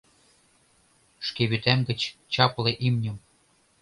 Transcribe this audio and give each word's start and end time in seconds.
Шке 1.27 1.43
вӱтам 1.51 1.79
гыч 1.89 2.01
чапле 2.33 2.71
имньым 2.87 3.17